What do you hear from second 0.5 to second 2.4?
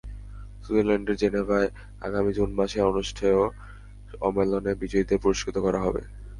সুইজারল্যান্ডের জেনেভায় আগামী